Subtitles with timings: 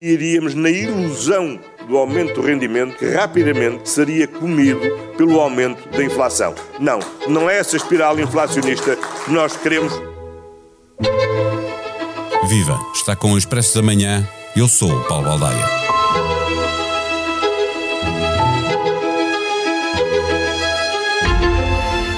[0.00, 4.78] Iríamos na ilusão do aumento do rendimento que rapidamente seria comido
[5.16, 6.54] pelo aumento da inflação.
[6.78, 9.92] Não, não é essa espiral inflacionista que nós queremos.
[12.48, 12.78] Viva!
[12.94, 14.24] Está com o Expresso da Manhã.
[14.54, 15.64] Eu sou o Paulo Baldaia.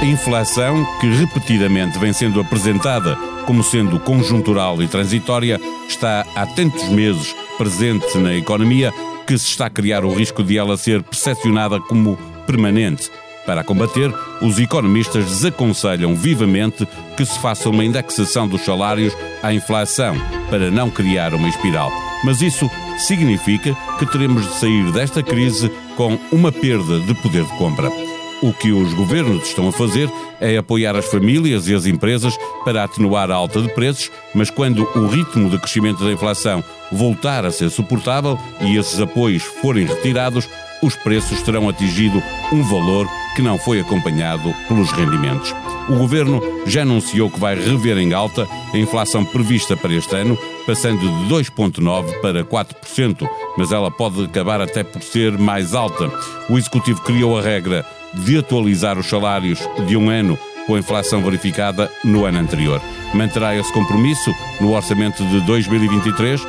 [0.03, 3.17] A inflação, que repetidamente vem sendo apresentada
[3.47, 5.59] como sendo conjuntural e transitória,
[5.89, 8.91] está há tantos meses presente na economia
[9.27, 13.11] que se está a criar o risco de ela ser percepcionada como permanente.
[13.45, 20.15] Para combater, os economistas desaconselham vivamente que se faça uma indexação dos salários à inflação,
[20.48, 21.93] para não criar uma espiral.
[22.25, 27.53] Mas isso significa que teremos de sair desta crise com uma perda de poder de
[27.59, 28.09] compra.
[28.43, 32.85] O que os governos estão a fazer é apoiar as famílias e as empresas para
[32.85, 37.51] atenuar a alta de preços, mas quando o ritmo de crescimento da inflação voltar a
[37.51, 40.48] ser suportável e esses apoios forem retirados,
[40.83, 43.06] os preços terão atingido um valor
[43.37, 45.55] que não foi acompanhado pelos rendimentos.
[45.86, 50.39] O governo já anunciou que vai rever em alta a inflação prevista para este ano,
[50.67, 56.11] passando de 2,9% para 4%, mas ela pode acabar até por ser mais alta.
[56.48, 61.22] O executivo criou a regra de atualizar os salários de um ano com a inflação
[61.22, 62.80] verificada no ano anterior.
[63.14, 66.41] Manterá esse compromisso no orçamento de 2023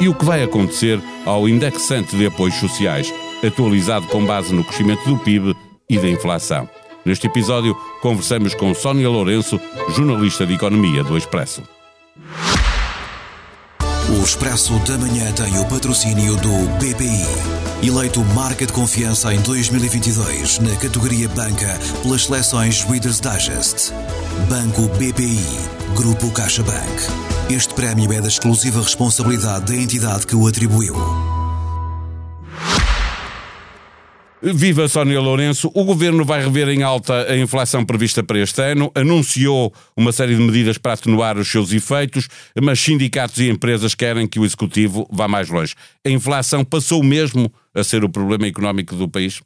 [0.00, 3.12] e o que vai acontecer ao indexante de apoios sociais,
[3.46, 5.54] atualizado com base no crescimento do PIB
[5.88, 6.68] e da inflação.
[7.04, 9.60] Neste episódio, conversamos com Sónia Lourenço,
[9.94, 11.62] jornalista de Economia do Expresso.
[14.08, 17.59] O Expresso da Manhã tem o patrocínio do BPI.
[17.82, 23.94] Eleito marca de confiança em 2022 na categoria Banca pelas seleções Reader's Digest.
[24.50, 25.40] Banco BPI.
[25.96, 27.02] Grupo CaixaBank.
[27.48, 31.29] Este prémio é da exclusiva responsabilidade da entidade que o atribuiu.
[34.42, 35.70] Viva Sónia Lourenço.
[35.74, 40.34] O governo vai rever em alta a inflação prevista para este ano, anunciou uma série
[40.34, 42.26] de medidas para atenuar os seus efeitos,
[42.62, 45.74] mas sindicatos e empresas querem que o executivo vá mais longe.
[46.06, 49.42] A inflação passou mesmo a ser o problema económico do país?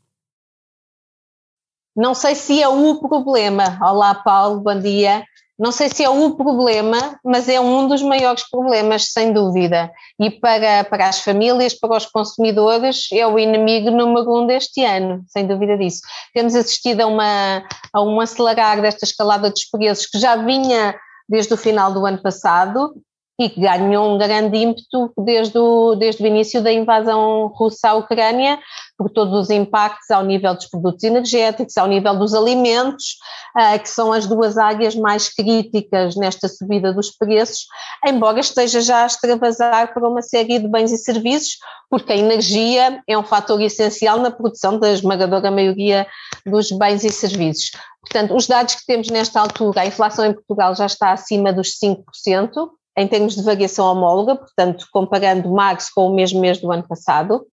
[1.96, 3.78] Não sei se é o problema.
[3.82, 5.24] Olá, Paulo, bom dia.
[5.56, 9.90] Não sei se é o problema, mas é um dos maiores problemas, sem dúvida.
[10.18, 15.24] E para, para as famílias, para os consumidores, é o inimigo número um deste ano,
[15.28, 16.00] sem dúvida disso.
[16.32, 20.96] Temos assistido a, uma, a um acelerar desta escalada dos preços que já vinha
[21.28, 22.92] desde o final do ano passado
[23.38, 27.94] e que ganhou um grande ímpeto desde o, desde o início da invasão russa à
[27.94, 28.60] Ucrânia,
[28.96, 33.16] por todos os impactos ao nível dos produtos energéticos, ao nível dos alimentos,
[33.56, 37.66] uh, que são as duas áreas mais críticas nesta subida dos preços,
[38.06, 41.58] embora esteja já a extravasar para uma série de bens e serviços,
[41.90, 46.06] porque a energia é um fator essencial na produção da esmagadora maioria
[46.46, 47.72] dos bens e serviços.
[48.00, 51.78] Portanto, os dados que temos nesta altura, a inflação em Portugal já está acima dos
[51.82, 56.86] 5%, em termos de variação homóloga, portanto, comparando março com o mesmo mês do ano
[56.86, 57.46] passado.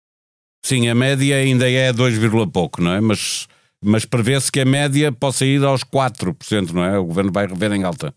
[0.64, 2.18] Sim, a média ainda é 2,
[2.52, 3.00] pouco, não é?
[3.00, 3.48] Mas,
[3.82, 6.98] mas prevê-se que a média possa ir aos 4%, não é?
[6.98, 8.14] O governo vai rever em alta.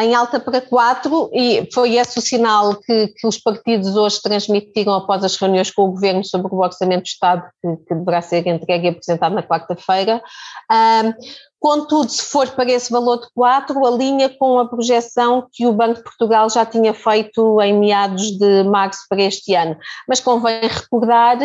[0.00, 4.94] Em alta para 4, e foi esse o sinal que, que, os partidos hoje transmitiram
[4.94, 8.46] após as reuniões com o governo sobre o orçamento do Estado, que, que deverá ser
[8.46, 10.22] entregue e apresentado na quarta-feira.
[10.70, 11.12] Um,
[11.60, 15.96] Contudo, se for para esse valor de 4, alinha com a projeção que o Banco
[15.96, 19.76] de Portugal já tinha feito em meados de março para este ano.
[20.08, 21.36] Mas convém recordar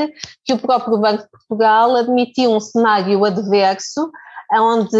[0.45, 4.11] que o próprio Banco de Portugal admitiu um cenário adverso
[4.61, 4.97] onde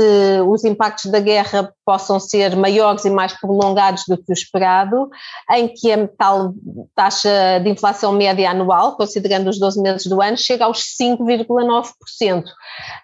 [0.48, 5.10] os impactos da guerra possam ser maiores e mais prolongados do que o esperado,
[5.52, 6.54] em que a tal
[6.96, 12.44] taxa de inflação média anual, considerando os 12 meses do ano, chega aos 5,9%.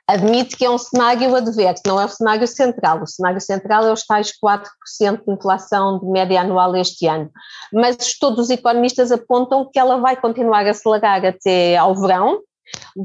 [0.08, 3.04] Admite que é um cenário adverso, não é o cenário central.
[3.04, 7.30] O cenário central é os tais 4% de inflação de média anual este ano.
[7.74, 12.40] Mas todos os economistas apontam que ela vai continuar a acelerar até ao verão,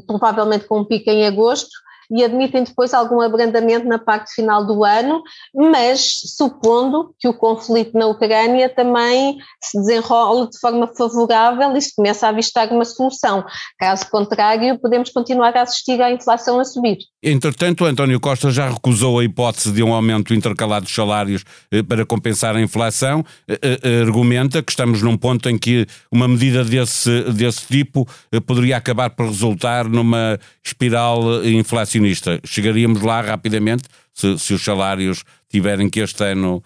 [0.07, 1.71] provavelmente com um pico em agosto,
[2.11, 5.23] e admitem depois algum abrandamento na parte final do ano,
[5.55, 11.95] mas supondo que o conflito na Ucrânia também se desenrole de forma favorável e se
[11.95, 13.45] começa a avistar uma solução.
[13.79, 16.99] Caso contrário, podemos continuar a assistir à inflação a subir.
[17.23, 22.05] Entretanto, António Costa já recusou a hipótese de um aumento intercalado dos salários eh, para
[22.05, 23.25] compensar a inflação.
[23.49, 28.07] Eh, eh, argumenta que estamos num ponto em que uma medida desse, desse tipo
[28.47, 32.04] poderia acabar por resultar numa espiral inflacionista.
[32.45, 36.63] Chegaríamos lá rapidamente se, se os salários tiverem que este ano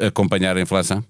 [0.00, 1.04] acompanhar a inflação?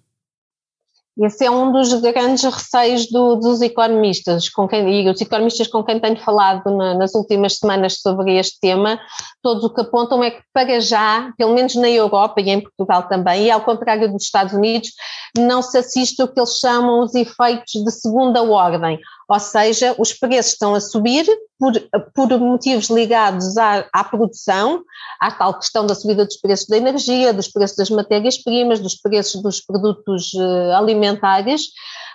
[1.20, 5.82] Esse é um dos grandes receios do, dos economistas, com quem, e os economistas com
[5.82, 9.00] quem tenho falado na, nas últimas semanas sobre este tema,
[9.42, 13.08] todos o que apontam é que para já, pelo menos na Europa e em Portugal
[13.08, 14.90] também, e ao contrário dos Estados Unidos,
[15.36, 20.14] não se assiste o que eles chamam os efeitos de segunda ordem, ou seja, os
[20.14, 21.26] preços estão a subir
[21.58, 21.72] por,
[22.14, 24.82] por motivos ligados à, à, produção,
[25.20, 29.42] à tal questão da subida dos preços da energia, dos preços das matérias-primas, dos preços
[29.42, 31.66] dos produtos uh, alimentares,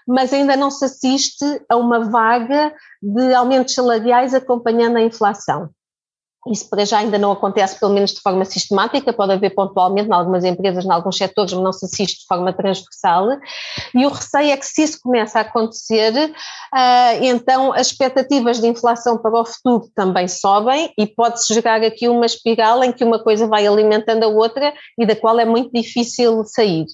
[0.08, 5.70] mas ainda não se assiste a uma vaga de aumentos salariais acompanhando a inflação.
[6.52, 10.14] Isso para já ainda não acontece, pelo menos de forma sistemática, pode haver pontualmente em
[10.14, 13.28] algumas empresas, em alguns setores, mas não se assiste de forma transversal.
[13.96, 18.68] E o receio é que se isso começa a acontecer, uh, então as expectativas de
[18.68, 23.24] inflação para o futuro também sobem e pode-se gerar aqui uma espiral em que uma
[23.24, 26.86] coisa vai alimentando a outra e da qual é muito difícil sair.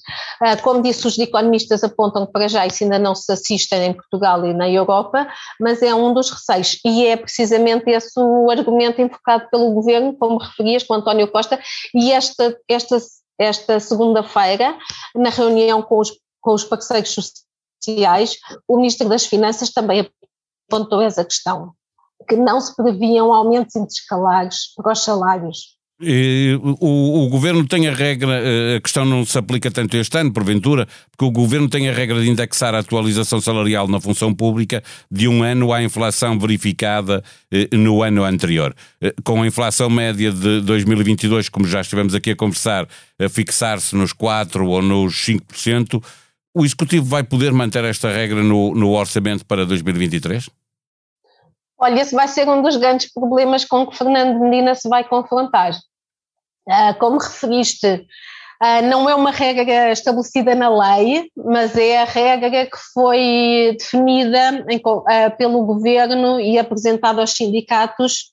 [0.41, 3.93] Uh, como disse, os economistas apontam que para já isso ainda não se assiste em
[3.93, 5.27] Portugal e na Europa,
[5.59, 10.37] mas é um dos receios e é precisamente esse o argumento invocado pelo governo, como
[10.37, 11.59] referias, com António Costa,
[11.93, 12.97] e esta, esta,
[13.37, 14.77] esta segunda-feira,
[15.15, 18.37] na reunião com os, com os parceiros sociais,
[18.67, 20.09] o Ministro das Finanças também
[20.69, 21.73] apontou essa questão,
[22.27, 28.41] que não se previam aumentos interescalares para os salários o, o, governo tem a regra,
[28.41, 31.93] eh, a questão não se aplica tanto este ano, porventura, porque o governo tem a
[31.93, 34.81] regra de indexar a atualização salarial na função pública
[35.11, 38.73] de um ano à inflação verificada eh, no ano anterior.
[39.01, 42.87] Eh, com a inflação média de 2022, como já estivemos aqui a conversar,
[43.19, 46.01] a fixar-se nos 4% ou nos 5%,
[46.55, 50.49] o Executivo vai poder manter esta regra no, no orçamento para 2023?
[51.77, 55.71] Olha, esse vai ser um dos grandes problemas com que Fernando Medina se vai confrontar.
[56.69, 58.05] Ah, como referiste,
[58.61, 64.65] ah, não é uma regra estabelecida na lei, mas é a regra que foi definida
[65.07, 68.31] ah, pelo governo e apresentada aos sindicatos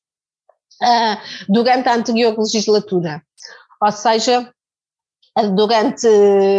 [1.49, 3.23] durante a anterior legislatura.
[3.81, 4.53] Ou seja,
[5.55, 6.07] durante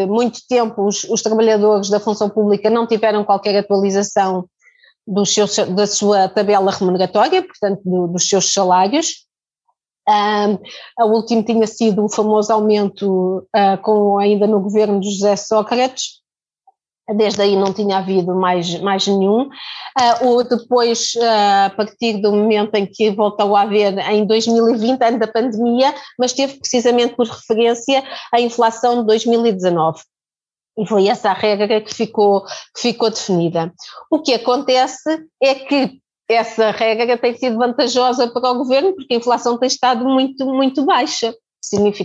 [0.07, 4.49] muito tempo os, os, trabalhadores da função pública não tiveram qualquer atualização
[5.25, 9.26] seus, da sua tabela remuneratória, portanto do, dos seus salários,
[10.07, 10.57] um,
[10.97, 16.21] a última tinha sido o famoso aumento uh, com ainda no governo de José Sócrates,
[17.15, 19.49] desde aí não tinha havido mais, mais nenhum.
[20.21, 25.19] Uh, depois, uh, a partir do momento em que voltou a haver em 2020, ano
[25.19, 30.01] da pandemia, mas teve precisamente por referência a inflação de 2019.
[30.77, 32.43] E foi essa a regra que ficou,
[32.75, 33.73] que ficou definida.
[34.11, 35.99] O que acontece é que
[36.29, 40.85] essa regra tem sido vantajosa para o governo porque a inflação tem estado muito, muito
[40.85, 41.33] baixa.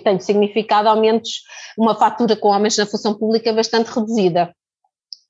[0.03, 1.43] Tem significado aumentos,
[1.79, 4.53] uma fatura com aumentos na função pública bastante reduzida.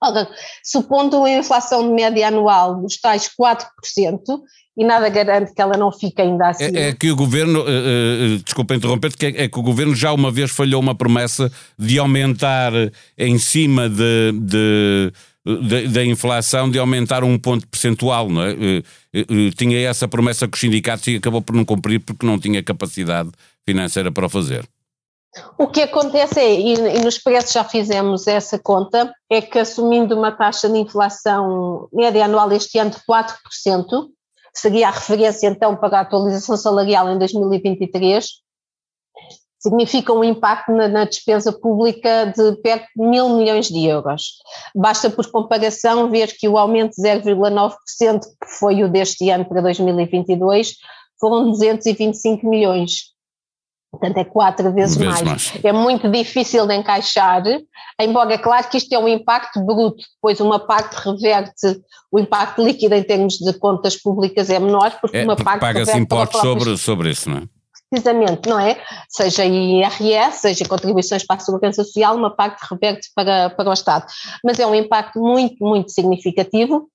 [0.03, 0.29] Ora,
[0.65, 3.67] supondo uma inflação de média anual dos tais 4%,
[4.77, 6.65] e nada garante que ela não fique ainda assim.
[6.75, 9.95] É, é que o governo, uh, uh, desculpa interromper que é, é, que o governo
[9.95, 12.73] já uma vez falhou uma promessa de aumentar
[13.19, 15.13] em cima de, de
[15.45, 18.53] da, inflação de aumentar um ponto percentual, não é?
[18.53, 22.25] Eh, eh, eh, tinha essa promessa com os sindicatos e acabou por não cumprir porque
[22.25, 23.31] não tinha capacidade
[23.65, 24.65] financeira para o fazer.
[25.59, 30.31] O que acontece é, e, nos preços já fizemos essa conta, é que assumindo uma
[30.31, 33.35] taxa de inflação média anual este ano de 4%,
[34.55, 38.27] seria a referência então para a atualização salarial em 2023,
[39.63, 44.33] significa um impacto na, na, despesa pública de perto de mil milhões de euros.
[44.75, 49.63] Basta, por comparação, ver que o aumento de 0,9%, que foi o deste ano para
[49.63, 50.75] 2022,
[51.21, 53.13] foram 225 milhões.
[53.93, 55.53] Portanto, é quatro vezes, vezes mais.
[55.53, 55.65] mais.
[55.65, 57.43] É muito difícil de encaixar,
[58.01, 61.79] embora é claro que isto é um impacto bruto, depois uma parte reverte,
[62.11, 65.61] o impacto líquido em termos de contas públicas é menor, porque é, uma porque parte.
[65.61, 67.52] Paga-se impostos sobre, sobre isso, não é?
[67.93, 68.83] Precisamente, não é?
[69.07, 74.07] Seja IRS, seja contribuições para a segurança social, uma parte reverte para, para o Estado.
[74.43, 76.89] Mas é um impacto muito, muito significativo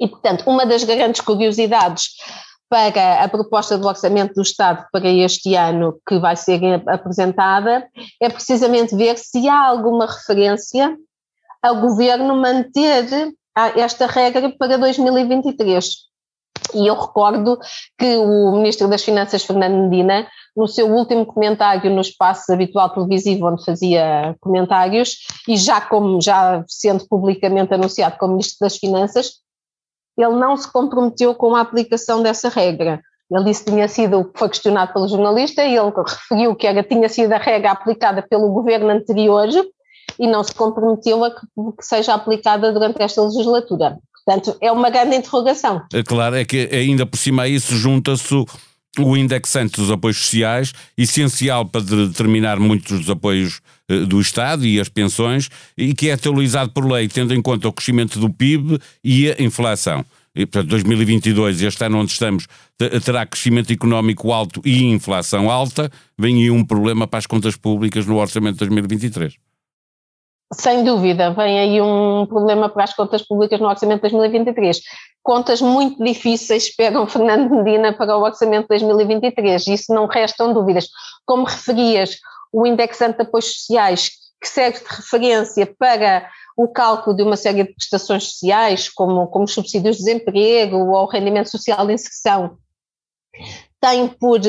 [0.00, 2.08] e, portanto, uma das grandes curiosidades
[2.70, 7.86] para a proposta do orçamento do Estado para este ano que vai ser apresentada
[8.22, 10.96] é precisamente ver se há alguma referência
[11.62, 13.34] ao governo manter
[13.76, 16.09] esta regra para 2023.
[16.74, 17.58] E eu recordo
[17.98, 20.26] que o Ministro das Finanças, Fernando Medina,
[20.56, 26.64] no seu último comentário no espaço habitual televisivo onde fazia comentários, e já como já
[26.68, 29.40] sendo publicamente anunciado como Ministro das Finanças,
[30.18, 33.00] ele não se comprometeu com a aplicação dessa regra.
[33.30, 37.08] Ele disse que tinha sido, foi questionado pelo jornalista, e ele referiu que era, tinha
[37.08, 39.48] sido a regra aplicada pelo governo anterior,
[40.18, 41.46] e não se comprometeu a que,
[41.78, 43.98] que seja aplicada durante esta legislatura.
[44.24, 45.82] Portanto, é uma grande interrogação.
[45.92, 48.34] É claro, é que ainda por cima a isso junta-se
[48.98, 54.80] o indexante dos apoios sociais, essencial para determinar muitos dos apoios eh, do Estado e
[54.80, 58.78] as pensões, e que é atualizado por lei, tendo em conta o crescimento do PIB
[59.04, 60.04] e a inflação.
[60.34, 62.46] E, portanto, 2022, este ano onde estamos,
[63.04, 68.06] terá crescimento económico alto e inflação alta, vem aí um problema para as contas públicas
[68.06, 69.49] no orçamento de 2023.
[70.52, 74.80] Sem dúvida, vem aí um problema para as contas públicas no orçamento de 2023.
[75.22, 80.88] Contas muito difíceis pegam Fernando Medina para o orçamento de 2023, isso não restam dúvidas.
[81.24, 82.16] Como referias,
[82.52, 87.62] o indexante de apoios sociais, que serve de referência para o cálculo de uma série
[87.62, 92.58] de prestações sociais, como, como subsídios de desemprego ou rendimento social de inserção,
[93.80, 94.40] tem por,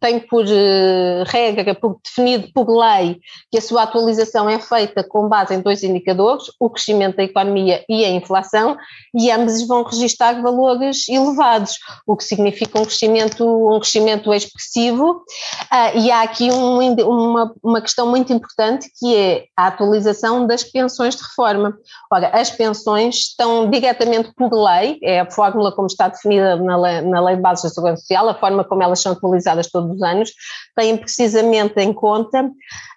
[0.00, 5.28] tem por eh, regra, por definido por lei, que a sua atualização é feita com
[5.28, 8.76] base em dois indicadores, o crescimento da economia e a inflação,
[9.14, 15.98] e ambos vão registrar valores elevados, o que significa um crescimento, um crescimento expressivo, uh,
[15.98, 21.14] e há aqui um, uma, uma questão muito importante, que é a atualização das pensões
[21.14, 21.78] de reforma.
[22.12, 27.00] Ora, as pensões estão diretamente por lei, é a fórmula como está definida na lei,
[27.02, 30.02] na lei de bases da Segurança Social, a forma como elas são atualizadas todos os
[30.02, 30.32] anos,
[30.76, 32.50] têm precisamente em conta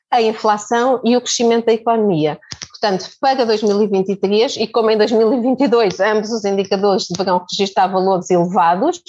[0.09, 2.39] a inflação e o crescimento da economia.
[2.69, 9.01] Portanto, para 2023, e como em 2022 ambos os indicadores deverão registrar valores elevados,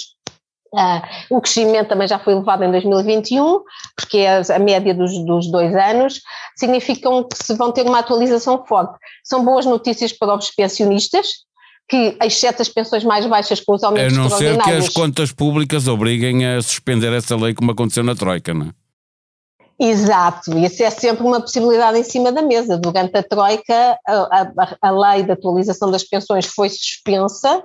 [0.72, 3.62] Uh, o crescimento também já foi elevado em 2021,
[3.96, 6.20] porque é a média dos, dos, dois anos,
[6.56, 8.98] significam que se vão ter uma atualização forte.
[9.24, 11.28] São boas notícias para os pensionistas,
[11.88, 15.33] que, exceto as pensões mais baixas com os aumentos A não ser que as contas
[15.33, 18.71] públicas obriguem a suspender essa lei como aconteceu na Troika, não é?
[19.80, 22.76] Exato, isso é sempre uma possibilidade em cima da mesa.
[22.76, 27.62] Durante a Troika, a, a, a lei de atualização das pensões foi suspensa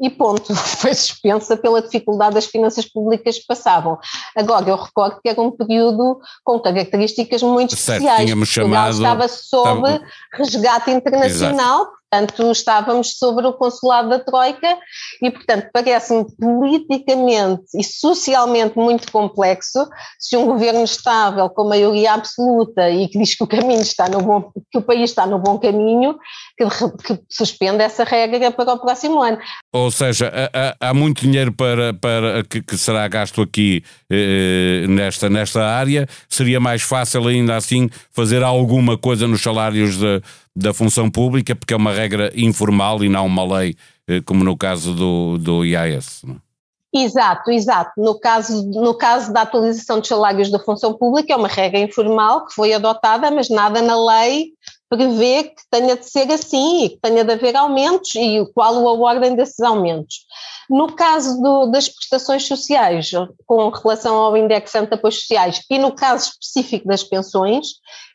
[0.00, 3.98] e ponto, foi suspensa pela dificuldade das finanças públicas que passavam.
[4.34, 8.24] Agora, eu recordo que era um período com características muito certo, especiais.
[8.24, 10.04] Tínhamos chamado, estava sob estava...
[10.32, 11.99] resgate internacional, Exato.
[12.10, 14.76] Portanto, estávamos sobre o consulado da Troika
[15.22, 19.88] e, portanto, parece-me politicamente e socialmente muito complexo
[20.18, 24.20] se um governo estável com maioria absoluta e que diz que o caminho está no
[24.22, 26.18] bom, que o país está no bom caminho,
[26.58, 26.64] que,
[27.06, 29.38] que suspenda essa regra para o próximo ano.
[29.72, 35.30] Ou seja, há, há muito dinheiro para, para que, que será gasto aqui eh, nesta,
[35.30, 40.20] nesta área, seria mais fácil ainda assim fazer alguma coisa nos salários de
[40.54, 43.76] da função pública, porque é uma regra informal e não uma lei,
[44.08, 46.22] eh, como no caso do, do IAS.
[46.24, 46.34] Não?
[46.34, 46.50] É?
[46.92, 47.92] Exato, exato.
[47.96, 52.46] No caso, no caso da atualização dos salários da função pública, é uma regra informal
[52.46, 54.48] que foi adotada, mas nada na lei
[54.88, 58.92] prevê que tenha de ser assim e que tenha de haver aumentos e qual a
[58.92, 60.26] ordem desses aumentos.
[60.68, 63.10] No caso do, das prestações sociais,
[63.46, 67.66] com relação ao indexante de apoios sociais, e no caso específico das pensões,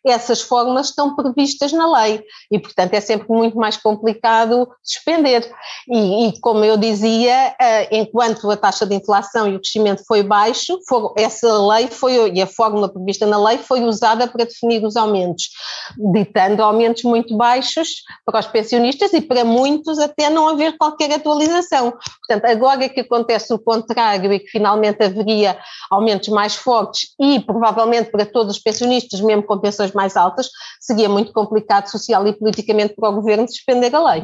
[0.06, 5.52] essas fórmulas estão previstas na lei e, portanto, é sempre muito mais complicado suspender.
[5.90, 10.22] E, e como eu dizia, eh, enquanto a taxa de inflação e o crescimento foi
[10.22, 10.78] baixo,
[11.18, 15.50] essa lei foi, e a fórmula prevista na lei foi usada para definir os aumentos,
[16.14, 21.94] ditando aumentos muito baixos para os pensionistas e para muitos até não haver qualquer atualização.
[22.28, 25.58] Portanto, agora que acontece o contrário e que finalmente haveria
[25.90, 30.50] aumentos mais fortes e provavelmente para todos os pensionistas, mesmo com pensões mais altas,
[30.80, 34.24] seria muito complicado social e politicamente para o governo suspender a lei.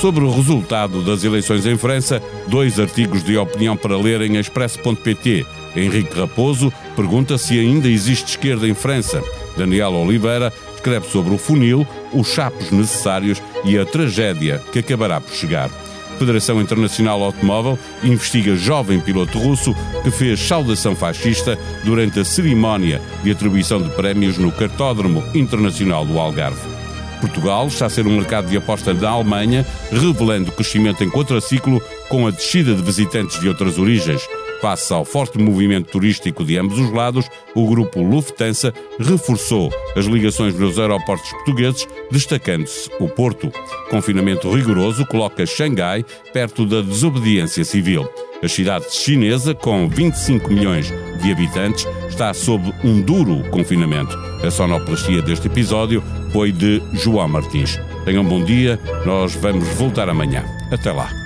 [0.00, 5.46] Sobre o resultado das eleições em França, dois artigos de opinião para ler em expresso.pt.
[5.74, 9.22] Henrique Raposo pergunta se ainda existe esquerda em França.
[9.56, 15.32] Daniel Oliveira escreve sobre o funil, os chapos necessários e a tragédia que acabará por
[15.32, 15.70] chegar.
[16.18, 23.30] Federação Internacional Automóvel investiga jovem piloto russo que fez saudação fascista durante a cerimónia de
[23.30, 26.76] atribuição de prémios no Cartódromo Internacional do Algarve.
[27.20, 32.26] Portugal está a ser um mercado de aposta da Alemanha, revelando crescimento em contraciclo com
[32.26, 34.26] a descida de visitantes de outras origens.
[34.60, 40.54] Face ao forte movimento turístico de ambos os lados, o grupo Lufthansa reforçou as ligações
[40.58, 43.52] nos aeroportos portugueses, destacando-se o Porto.
[43.90, 48.08] Confinamento rigoroso coloca Xangai perto da desobediência civil.
[48.42, 54.16] A cidade chinesa, com 25 milhões de habitantes, está sob um duro confinamento.
[54.44, 57.78] A sonoplastia deste episódio foi de João Martins.
[58.04, 60.44] Tenham um bom dia, nós vamos voltar amanhã.
[60.70, 61.25] Até lá.